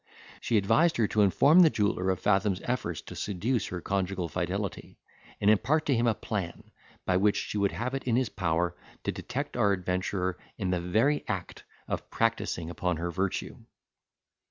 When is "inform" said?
1.21-1.59